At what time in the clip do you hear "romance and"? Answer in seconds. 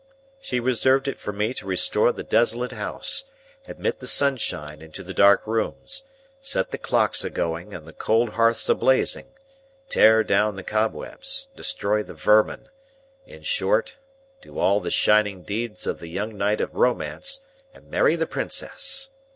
16.73-17.91